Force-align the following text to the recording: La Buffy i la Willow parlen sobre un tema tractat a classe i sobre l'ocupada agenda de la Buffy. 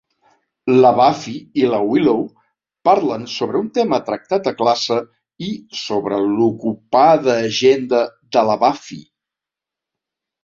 La 0.83 0.91
Buffy 0.99 1.33
i 1.63 1.65
la 1.73 1.79
Willow 1.89 2.23
parlen 2.89 3.27
sobre 3.33 3.59
un 3.59 3.67
tema 3.75 3.99
tractat 4.07 4.49
a 4.51 4.55
classe 4.61 4.97
i 5.47 5.51
sobre 5.81 6.19
l'ocupada 6.31 7.35
agenda 7.51 7.99
de 8.37 8.47
la 8.49 8.57
Buffy. 8.65 8.99